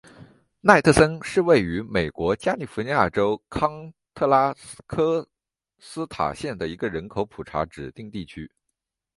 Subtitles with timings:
[0.61, 4.51] 奈特森是位于美国加利福尼亚州康特拉
[4.87, 5.29] 科
[5.77, 8.51] 斯塔县的一个人口普查指定地区。